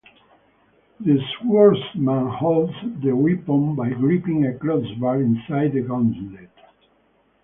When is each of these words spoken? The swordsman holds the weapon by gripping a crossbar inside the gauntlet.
The 1.01 1.21
swordsman 1.37 2.25
holds 2.25 2.73
the 3.03 3.15
weapon 3.15 3.75
by 3.75 3.91
gripping 3.91 4.47
a 4.47 4.57
crossbar 4.57 5.21
inside 5.21 5.73
the 5.73 5.81
gauntlet. 5.81 6.49